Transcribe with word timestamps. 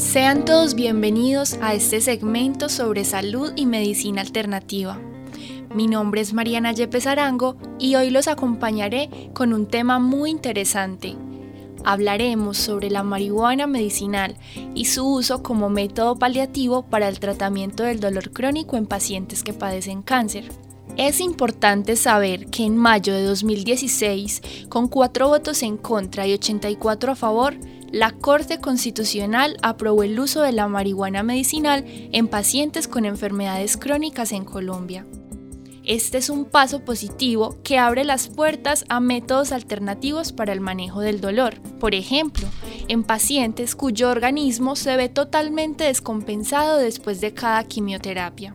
Sean 0.00 0.46
todos 0.46 0.74
bienvenidos 0.74 1.58
a 1.60 1.74
este 1.74 2.00
segmento 2.00 2.70
sobre 2.70 3.04
salud 3.04 3.52
y 3.54 3.66
medicina 3.66 4.22
alternativa. 4.22 4.98
Mi 5.74 5.88
nombre 5.88 6.22
es 6.22 6.32
Mariana 6.32 6.72
Yepes 6.72 7.06
Arango 7.06 7.58
y 7.78 7.96
hoy 7.96 8.08
los 8.08 8.26
acompañaré 8.26 9.10
con 9.34 9.52
un 9.52 9.66
tema 9.66 9.98
muy 9.98 10.30
interesante. 10.30 11.16
Hablaremos 11.84 12.56
sobre 12.56 12.88
la 12.88 13.02
marihuana 13.02 13.66
medicinal 13.66 14.36
y 14.74 14.86
su 14.86 15.06
uso 15.06 15.42
como 15.42 15.68
método 15.68 16.18
paliativo 16.18 16.82
para 16.82 17.06
el 17.06 17.20
tratamiento 17.20 17.82
del 17.82 18.00
dolor 18.00 18.30
crónico 18.32 18.78
en 18.78 18.86
pacientes 18.86 19.44
que 19.44 19.52
padecen 19.52 20.00
cáncer. 20.00 20.48
Es 20.96 21.20
importante 21.20 21.94
saber 21.96 22.46
que 22.46 22.64
en 22.64 22.76
mayo 22.76 23.14
de 23.14 23.22
2016, 23.22 24.42
con 24.68 24.88
cuatro 24.88 25.28
votos 25.28 25.62
en 25.62 25.76
contra 25.76 26.26
y 26.26 26.32
84 26.32 27.12
a 27.12 27.16
favor, 27.16 27.54
la 27.92 28.12
Corte 28.12 28.60
Constitucional 28.60 29.56
aprobó 29.62 30.04
el 30.04 30.18
uso 30.20 30.42
de 30.42 30.52
la 30.52 30.68
marihuana 30.68 31.22
medicinal 31.22 31.84
en 31.86 32.28
pacientes 32.28 32.86
con 32.86 33.04
enfermedades 33.04 33.76
crónicas 33.76 34.30
en 34.32 34.44
Colombia. 34.44 35.06
Este 35.84 36.18
es 36.18 36.30
un 36.30 36.44
paso 36.44 36.84
positivo 36.84 37.56
que 37.64 37.78
abre 37.78 38.04
las 38.04 38.28
puertas 38.28 38.84
a 38.88 39.00
métodos 39.00 39.50
alternativos 39.50 40.30
para 40.30 40.52
el 40.52 40.60
manejo 40.60 41.00
del 41.00 41.20
dolor. 41.20 41.60
Por 41.80 41.96
ejemplo, 41.96 42.46
en 42.86 43.02
pacientes 43.02 43.74
cuyo 43.74 44.10
organismo 44.10 44.76
se 44.76 44.96
ve 44.96 45.08
totalmente 45.08 45.84
descompensado 45.84 46.76
después 46.76 47.20
de 47.20 47.34
cada 47.34 47.64
quimioterapia. 47.64 48.54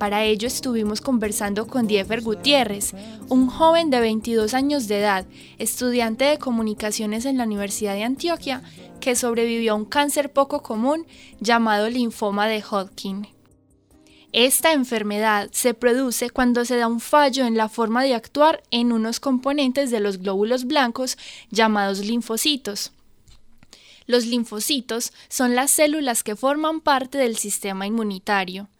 Para 0.00 0.24
ello 0.24 0.48
estuvimos 0.48 1.02
conversando 1.02 1.66
con 1.66 1.86
Diefer 1.86 2.22
Gutiérrez, 2.22 2.94
un 3.28 3.48
joven 3.48 3.90
de 3.90 4.00
22 4.00 4.54
años 4.54 4.88
de 4.88 5.00
edad, 5.00 5.26
estudiante 5.58 6.24
de 6.24 6.38
comunicaciones 6.38 7.26
en 7.26 7.36
la 7.36 7.44
Universidad 7.44 7.92
de 7.92 8.04
Antioquia, 8.04 8.62
que 8.98 9.14
sobrevivió 9.14 9.72
a 9.72 9.76
un 9.76 9.84
cáncer 9.84 10.32
poco 10.32 10.62
común 10.62 11.06
llamado 11.38 11.90
linfoma 11.90 12.48
de 12.48 12.62
Hodgkin. 12.62 13.28
Esta 14.32 14.72
enfermedad 14.72 15.50
se 15.52 15.74
produce 15.74 16.30
cuando 16.30 16.64
se 16.64 16.78
da 16.78 16.86
un 16.86 17.00
fallo 17.00 17.44
en 17.44 17.58
la 17.58 17.68
forma 17.68 18.02
de 18.02 18.14
actuar 18.14 18.62
en 18.70 18.92
unos 18.92 19.20
componentes 19.20 19.90
de 19.90 20.00
los 20.00 20.16
glóbulos 20.16 20.64
blancos 20.64 21.18
llamados 21.50 21.98
linfocitos. 21.98 22.92
Los 24.06 24.24
linfocitos 24.24 25.12
son 25.28 25.54
las 25.54 25.70
células 25.70 26.22
que 26.22 26.36
forman 26.36 26.80
parte 26.80 27.18
del 27.18 27.36
sistema 27.36 27.86
inmunitario. 27.86 28.70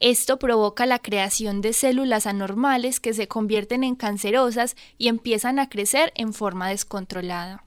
Esto 0.00 0.38
provoca 0.38 0.86
la 0.86 1.00
creación 1.00 1.60
de 1.60 1.72
células 1.72 2.26
anormales 2.26 3.00
que 3.00 3.14
se 3.14 3.26
convierten 3.26 3.82
en 3.82 3.96
cancerosas 3.96 4.76
y 4.96 5.08
empiezan 5.08 5.58
a 5.58 5.68
crecer 5.68 6.12
en 6.14 6.32
forma 6.32 6.68
descontrolada. 6.68 7.64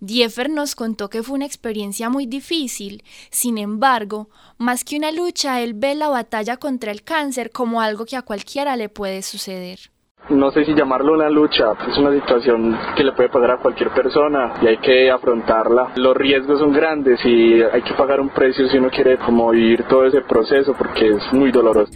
Diefer 0.00 0.50
nos 0.50 0.74
contó 0.74 1.10
que 1.10 1.22
fue 1.22 1.36
una 1.36 1.46
experiencia 1.46 2.08
muy 2.08 2.26
difícil, 2.26 3.04
sin 3.30 3.58
embargo, 3.58 4.28
más 4.56 4.84
que 4.84 4.96
una 4.96 5.12
lucha, 5.12 5.60
él 5.60 5.74
ve 5.74 5.94
la 5.94 6.08
batalla 6.08 6.56
contra 6.56 6.90
el 6.90 7.02
cáncer 7.02 7.50
como 7.50 7.80
algo 7.80 8.06
que 8.06 8.16
a 8.16 8.22
cualquiera 8.22 8.76
le 8.76 8.88
puede 8.88 9.22
suceder 9.22 9.90
no 10.28 10.50
sé 10.50 10.64
si 10.64 10.74
llamarlo 10.74 11.14
una 11.14 11.28
lucha, 11.28 11.72
es 11.88 11.98
una 11.98 12.12
situación 12.12 12.76
que 12.96 13.02
le 13.02 13.12
puede 13.12 13.28
pasar 13.28 13.52
a 13.52 13.56
cualquier 13.58 13.90
persona 13.90 14.54
y 14.62 14.66
hay 14.66 14.76
que 14.78 15.10
afrontarla. 15.10 15.92
Los 15.96 16.16
riesgos 16.16 16.60
son 16.60 16.72
grandes 16.72 17.24
y 17.24 17.62
hay 17.62 17.82
que 17.82 17.94
pagar 17.94 18.20
un 18.20 18.28
precio 18.28 18.68
si 18.68 18.78
uno 18.78 18.90
quiere 18.90 19.16
como 19.18 19.50
vivir 19.50 19.84
todo 19.84 20.04
ese 20.06 20.20
proceso 20.22 20.74
porque 20.78 21.08
es 21.08 21.32
muy 21.32 21.50
doloroso. 21.50 21.92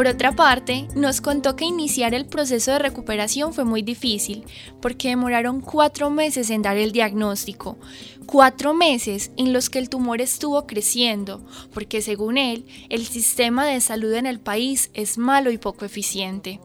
Por 0.00 0.08
otra 0.08 0.34
parte, 0.34 0.88
nos 0.96 1.20
contó 1.20 1.56
que 1.56 1.66
iniciar 1.66 2.14
el 2.14 2.24
proceso 2.24 2.70
de 2.70 2.78
recuperación 2.78 3.52
fue 3.52 3.64
muy 3.64 3.82
difícil, 3.82 4.46
porque 4.80 5.08
demoraron 5.08 5.60
cuatro 5.60 6.08
meses 6.08 6.48
en 6.48 6.62
dar 6.62 6.78
el 6.78 6.90
diagnóstico, 6.90 7.76
cuatro 8.24 8.72
meses 8.72 9.30
en 9.36 9.52
los 9.52 9.68
que 9.68 9.78
el 9.78 9.90
tumor 9.90 10.22
estuvo 10.22 10.66
creciendo, 10.66 11.46
porque 11.74 12.00
según 12.00 12.38
él, 12.38 12.64
el 12.88 13.04
sistema 13.04 13.66
de 13.66 13.82
salud 13.82 14.14
en 14.14 14.24
el 14.24 14.40
país 14.40 14.90
es 14.94 15.18
malo 15.18 15.50
y 15.50 15.58
poco 15.58 15.84
eficiente. 15.84 16.60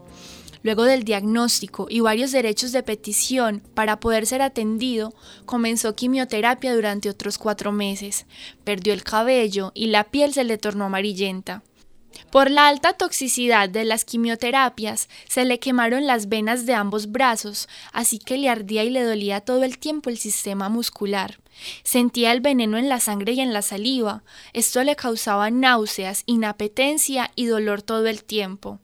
Luego 0.64 0.86
del 0.86 1.04
diagnóstico 1.04 1.88
y 1.90 2.00
varios 2.00 2.32
derechos 2.32 2.72
de 2.72 2.84
petición 2.84 3.62
para 3.74 4.00
poder 4.00 4.28
ser 4.28 4.44
atendido, 4.44 5.14
comenzó 5.46 5.94
quimioterapia 5.94 6.74
durante 6.74 7.10
otros 7.10 7.38
cuatro 7.38 7.74
meses. 7.74 8.28
Perdió 8.64 8.94
el 8.94 9.04
cabello 9.04 9.74
y 9.76 9.88
la 9.88 10.06
piel 10.06 10.34
se 10.34 10.46
le 10.46 10.58
tornó 10.58 10.86
amarillenta. 10.86 11.64
Por 12.36 12.52
la 12.52 12.68
alta 12.68 12.92
toxicidad 12.92 13.70
de 13.70 13.86
las 13.86 14.04
quimioterapias, 14.04 15.08
se 15.26 15.46
le 15.46 15.58
quemaron 15.58 16.06
las 16.06 16.28
venas 16.28 16.66
de 16.66 16.74
ambos 16.74 17.14
brazos, 17.14 17.70
así 17.94 18.20
que 18.20 18.38
le 18.38 18.50
ardía 18.50 18.84
y 18.84 18.90
le 18.90 19.04
dolía 19.04 19.40
todo 19.40 19.64
el 19.64 19.78
tiempo 19.78 20.10
el 20.10 20.18
sistema 20.18 20.68
muscular. 20.68 21.40
Sentía 21.84 22.34
el 22.34 22.42
veneno 22.42 22.78
en 22.78 22.90
la 22.90 23.00
sangre 23.00 23.32
y 23.32 23.40
en 23.40 23.54
la 23.54 23.62
saliva. 23.62 24.24
Esto 24.52 24.84
le 24.84 24.98
causaba 24.98 25.50
náuseas, 25.50 26.24
inapetencia 26.26 27.32
y 27.38 27.46
dolor 27.46 27.82
todo 27.82 28.06
el 28.08 28.26
tiempo. 28.26 28.82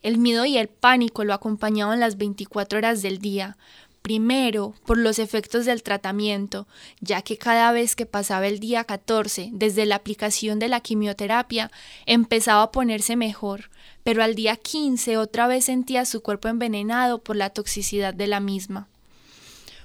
El 0.00 0.16
miedo 0.16 0.46
y 0.46 0.56
el 0.56 0.68
pánico 0.68 1.24
lo 1.24 1.34
acompañaban 1.34 2.00
las 2.00 2.16
24 2.16 2.78
horas 2.78 3.02
del 3.02 3.18
día. 3.18 3.58
Primero, 4.02 4.74
por 4.84 4.98
los 4.98 5.20
efectos 5.20 5.64
del 5.64 5.84
tratamiento, 5.84 6.66
ya 7.00 7.22
que 7.22 7.38
cada 7.38 7.70
vez 7.70 7.94
que 7.94 8.04
pasaba 8.04 8.48
el 8.48 8.58
día 8.58 8.82
14 8.82 9.50
desde 9.52 9.86
la 9.86 9.94
aplicación 9.94 10.58
de 10.58 10.66
la 10.66 10.80
quimioterapia, 10.80 11.70
empezaba 12.04 12.64
a 12.64 12.72
ponerse 12.72 13.14
mejor, 13.14 13.70
pero 14.02 14.24
al 14.24 14.34
día 14.34 14.56
15 14.56 15.18
otra 15.18 15.46
vez 15.46 15.66
sentía 15.66 16.04
su 16.04 16.20
cuerpo 16.20 16.48
envenenado 16.48 17.22
por 17.22 17.36
la 17.36 17.50
toxicidad 17.50 18.12
de 18.12 18.26
la 18.26 18.40
misma. 18.40 18.88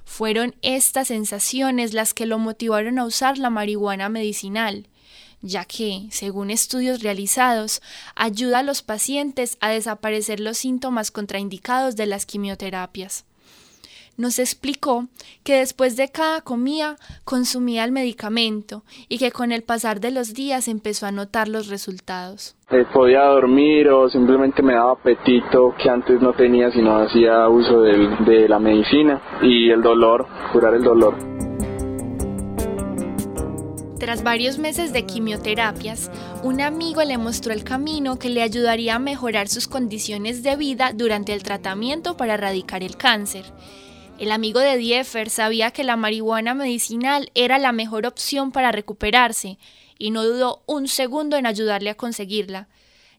Fueron 0.03 0.55
estas 0.63 1.09
sensaciones 1.09 1.93
las 1.93 2.15
que 2.15 2.25
lo 2.25 2.39
motivaron 2.39 2.97
a 2.97 3.05
usar 3.05 3.37
la 3.37 3.51
marihuana 3.51 4.09
medicinal, 4.09 4.87
ya 5.41 5.63
que, 5.63 6.07
según 6.09 6.49
estudios 6.49 7.03
realizados, 7.03 7.83
ayuda 8.15 8.59
a 8.59 8.63
los 8.63 8.81
pacientes 8.81 9.59
a 9.59 9.69
desaparecer 9.69 10.39
los 10.39 10.57
síntomas 10.57 11.11
contraindicados 11.11 11.95
de 11.95 12.07
las 12.07 12.25
quimioterapias 12.25 13.26
nos 14.17 14.39
explicó 14.39 15.05
que 15.43 15.59
después 15.59 15.95
de 15.95 16.09
cada 16.09 16.41
comida 16.41 16.97
consumía 17.23 17.83
el 17.85 17.91
medicamento 17.91 18.83
y 19.07 19.19
que 19.19 19.31
con 19.31 19.51
el 19.51 19.63
pasar 19.63 19.99
de 19.99 20.11
los 20.11 20.33
días 20.33 20.67
empezó 20.67 21.05
a 21.05 21.11
notar 21.11 21.47
los 21.47 21.67
resultados. 21.67 22.55
Eh, 22.69 22.83
podía 22.93 23.23
dormir 23.23 23.87
o 23.89 24.09
simplemente 24.09 24.61
me 24.61 24.73
daba 24.73 24.93
apetito 24.93 25.73
que 25.81 25.89
antes 25.89 26.19
no 26.21 26.33
tenía 26.33 26.71
si 26.71 26.81
no 26.81 26.97
hacía 26.97 27.47
uso 27.47 27.81
de 27.81 28.49
la 28.49 28.59
medicina 28.59 29.21
y 29.41 29.69
el 29.69 29.81
dolor, 29.81 30.27
curar 30.51 30.73
el 30.73 30.83
dolor. 30.83 31.37
Tras 33.99 34.23
varios 34.23 34.59
meses 34.59 34.93
de 34.93 35.05
quimioterapias, 35.05 36.11
un 36.43 36.61
amigo 36.61 37.03
le 37.03 37.17
mostró 37.17 37.51
el 37.51 37.63
camino 37.63 38.19
que 38.19 38.29
le 38.29 38.43
ayudaría 38.43 38.95
a 38.95 38.99
mejorar 38.99 39.47
sus 39.47 39.67
condiciones 39.67 40.43
de 40.43 40.55
vida 40.55 40.91
durante 40.93 41.33
el 41.33 41.41
tratamiento 41.41 42.15
para 42.15 42.35
erradicar 42.35 42.83
el 42.83 42.95
cáncer. 42.95 43.45
El 44.17 44.31
amigo 44.31 44.59
de 44.59 44.77
Diefer 44.77 45.29
sabía 45.29 45.69
que 45.69 45.83
la 45.83 45.95
marihuana 45.95 46.55
medicinal 46.55 47.29
era 47.35 47.59
la 47.59 47.71
mejor 47.71 48.07
opción 48.07 48.51
para 48.51 48.71
recuperarse 48.71 49.59
y 49.99 50.09
no 50.09 50.23
dudó 50.23 50.63
un 50.65 50.87
segundo 50.87 51.37
en 51.37 51.45
ayudarle 51.45 51.91
a 51.91 51.95
conseguirla, 51.95 52.67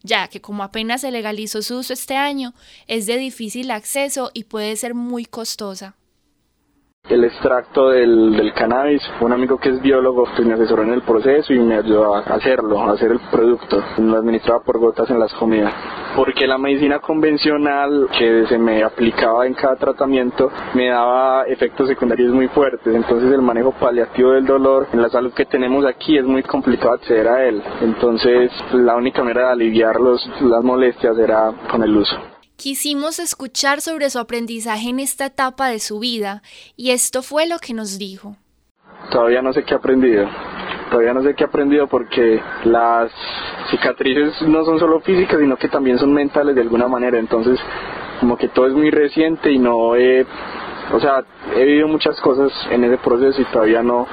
ya 0.03 0.27
que 0.27 0.41
como 0.41 0.65
apenas 0.65 1.03
se 1.03 1.13
legalizó 1.13 1.63
su 1.63 1.79
uso 1.79 1.93
este 1.93 2.17
año, 2.17 2.53
es 2.89 3.07
de 3.07 3.17
difícil 3.17 3.71
acceso 3.71 4.31
y 4.35 4.45
puede 4.45 4.75
ser 4.75 4.95
muy 4.95 5.25
costosa 5.25 5.95
el 7.09 7.25
extracto 7.25 7.89
del, 7.89 8.37
del, 8.37 8.53
cannabis. 8.53 9.01
Un 9.21 9.33
amigo 9.33 9.57
que 9.57 9.71
es 9.71 9.81
biólogo 9.81 10.25
pues 10.25 10.47
me 10.47 10.55
asesoró 10.55 10.83
en 10.83 10.93
el 10.93 11.03
proceso 11.03 11.53
y 11.55 11.59
me 11.59 11.77
ayudó 11.77 12.15
a 12.15 12.21
hacerlo, 12.21 12.83
a 12.83 12.93
hacer 12.93 13.13
el 13.13 13.21
producto. 13.31 13.83
Lo 13.99 14.19
administraba 14.19 14.63
por 14.63 14.79
gotas 14.79 15.09
en 15.09 15.19
las 15.19 15.33
comidas. 15.35 15.73
Porque 16.17 16.47
la 16.47 16.59
medicina 16.59 16.99
convencional 16.99 18.09
que 18.17 18.47
se 18.49 18.59
me 18.59 18.83
aplicaba 18.83 19.47
en 19.47 19.55
cada 19.55 19.77
tratamiento 19.77 20.51
me 20.75 20.89
daba 20.89 21.45
efectos 21.45 21.89
secundarios 21.89 22.33
muy 22.33 22.49
fuertes. 22.49 22.95
Entonces 22.95 23.31
el 23.33 23.43
manejo 23.43 23.73
paliativo 23.73 24.33
del 24.33 24.47
dolor 24.47 24.89
en 24.93 25.03
la 25.03 25.09
salud 25.09 25.33
que 25.33 25.45
tenemos 25.45 25.85
aquí 25.87 26.19
es 26.19 26.25
muy 26.25 26.43
complicado 26.43 26.95
acceder 26.95 27.29
a 27.29 27.47
él. 27.47 27.63
Entonces 27.81 28.51
la 28.73 28.97
única 28.97 29.23
manera 29.23 29.47
de 29.47 29.53
aliviar 29.53 30.01
los, 30.01 30.27
las 30.41 30.63
molestias 30.63 31.17
era 31.19 31.53
con 31.71 31.83
el 31.83 31.97
uso. 31.97 32.17
Quisimos 32.57 33.21
escuchar 33.21 33.81
sobre 33.81 34.11
su 34.11 34.19
aprendizaje 34.19 34.89
en 34.89 34.99
esta 34.99 35.27
etapa 35.27 35.69
de 35.69 35.79
su 35.79 36.01
vida 36.01 36.43
y 36.77 36.91
esto 36.91 37.23
fue 37.23 37.47
lo 37.47 37.59
que 37.61 37.73
nos 37.73 37.99
dijo. 37.99 38.37
Todavía 39.13 39.43
no 39.43 39.53
sé 39.53 39.63
qué 39.63 39.75
he 39.75 39.77
aprendido. 39.77 40.29
Todavía 40.91 41.13
no 41.13 41.23
sé 41.23 41.35
qué 41.35 41.45
he 41.45 41.47
aprendido 41.47 41.87
porque 41.87 42.41
las 42.65 43.11
cicatrices 43.71 44.43
no 44.49 44.65
son 44.65 44.79
solo 44.79 45.01
físicas, 45.01 45.39
sino 45.39 45.57
que 45.57 45.69
también 45.69 45.99
son 45.99 46.13
mentales 46.13 46.55
de 46.55 46.63
alguna 46.63 46.89
manera. 46.89 47.19
Entonces, 47.19 47.59
como 48.21 48.37
que 48.37 48.49
todo 48.49 48.67
es 48.67 48.73
muy 48.73 48.91
reciente 48.91 49.53
y 49.53 49.59
no 49.59 49.97
he, 49.97 50.27
o 50.93 51.01
sea, 51.01 51.25
he 51.55 51.65
vivido 51.65 51.89
muchas 51.89 52.21
cosas 52.21 52.53
en 52.71 52.85
ese 52.85 52.97
proceso 52.99 53.41
y 53.43 53.45
todavía 53.47 53.83
no 53.83 54.07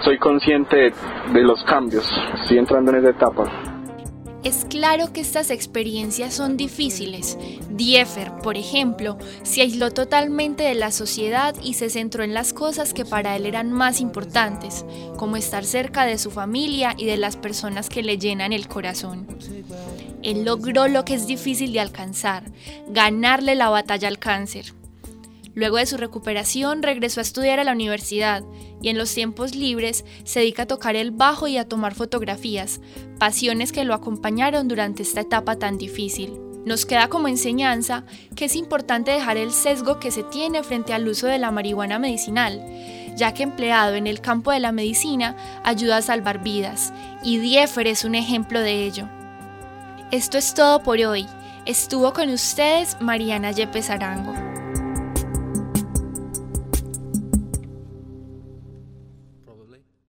soy 0.00 0.18
consciente 0.18 0.92
de, 1.32 1.42
los 1.42 1.62
cambios. 1.64 2.08
Estoy 2.34 2.58
entrando 2.58 2.92
en 2.92 2.98
esa 2.98 3.10
etapa. 3.10 3.73
Es 4.44 4.66
claro 4.66 5.10
que 5.10 5.22
estas 5.22 5.50
experiencias 5.50 6.34
son 6.34 6.58
difíciles. 6.58 7.38
Diefer, 7.70 8.30
por 8.42 8.58
ejemplo, 8.58 9.16
se 9.42 9.62
aisló 9.62 9.90
totalmente 9.90 10.64
de 10.64 10.74
la 10.74 10.90
sociedad 10.90 11.54
y 11.62 11.74
se 11.74 11.88
centró 11.88 12.22
en 12.22 12.34
las 12.34 12.52
cosas 12.52 12.92
que 12.92 13.06
para 13.06 13.36
él 13.36 13.46
eran 13.46 13.72
más 13.72 14.02
importantes, 14.02 14.84
como 15.16 15.36
estar 15.36 15.64
cerca 15.64 16.04
de 16.04 16.18
su 16.18 16.30
familia 16.30 16.94
y 16.98 17.06
de 17.06 17.16
las 17.16 17.36
personas 17.36 17.88
que 17.88 18.02
le 18.02 18.18
llenan 18.18 18.52
el 18.52 18.68
corazón. 18.68 19.26
Él 20.22 20.44
logró 20.44 20.88
lo 20.88 21.06
que 21.06 21.14
es 21.14 21.26
difícil 21.26 21.72
de 21.72 21.80
alcanzar, 21.80 22.44
ganarle 22.88 23.54
la 23.54 23.70
batalla 23.70 24.08
al 24.08 24.18
cáncer. 24.18 24.74
Luego 25.54 25.76
de 25.76 25.86
su 25.86 25.96
recuperación 25.96 26.82
regresó 26.82 27.20
a 27.20 27.22
estudiar 27.22 27.60
a 27.60 27.64
la 27.64 27.72
universidad 27.72 28.42
y 28.82 28.88
en 28.88 28.98
los 28.98 29.14
tiempos 29.14 29.54
libres 29.54 30.04
se 30.24 30.40
dedica 30.40 30.64
a 30.64 30.66
tocar 30.66 30.96
el 30.96 31.12
bajo 31.12 31.46
y 31.46 31.58
a 31.58 31.68
tomar 31.68 31.94
fotografías, 31.94 32.80
pasiones 33.18 33.70
que 33.70 33.84
lo 33.84 33.94
acompañaron 33.94 34.66
durante 34.66 35.02
esta 35.02 35.20
etapa 35.20 35.56
tan 35.56 35.78
difícil. 35.78 36.38
Nos 36.66 36.86
queda 36.86 37.08
como 37.08 37.28
enseñanza 37.28 38.04
que 38.34 38.46
es 38.46 38.56
importante 38.56 39.10
dejar 39.10 39.36
el 39.36 39.52
sesgo 39.52 40.00
que 40.00 40.10
se 40.10 40.22
tiene 40.22 40.62
frente 40.62 40.92
al 40.92 41.06
uso 41.06 41.26
de 41.26 41.38
la 41.38 41.50
marihuana 41.50 41.98
medicinal, 41.98 42.64
ya 43.16 43.32
que 43.32 43.42
empleado 43.42 43.94
en 43.94 44.06
el 44.06 44.20
campo 44.20 44.50
de 44.50 44.60
la 44.60 44.72
medicina 44.72 45.36
ayuda 45.62 45.98
a 45.98 46.02
salvar 46.02 46.42
vidas, 46.42 46.92
y 47.22 47.38
Diefer 47.38 47.86
es 47.86 48.04
un 48.04 48.14
ejemplo 48.14 48.60
de 48.60 48.84
ello. 48.84 49.08
Esto 50.10 50.38
es 50.38 50.54
todo 50.54 50.82
por 50.82 50.98
hoy. 50.98 51.26
Estuvo 51.66 52.12
con 52.12 52.30
ustedes 52.30 52.96
Mariana 53.00 53.52
Yepes 53.52 53.90
Arango. 53.90 54.63